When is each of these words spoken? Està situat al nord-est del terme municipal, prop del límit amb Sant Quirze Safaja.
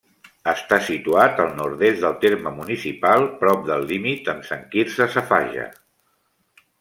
Està 0.51 0.77
situat 0.85 1.41
al 1.43 1.49
nord-est 1.59 1.99
del 2.05 2.15
terme 2.23 2.53
municipal, 2.55 3.25
prop 3.43 3.61
del 3.67 3.85
límit 3.91 4.31
amb 4.35 4.49
Sant 4.49 4.65
Quirze 4.73 5.09
Safaja. 5.17 5.67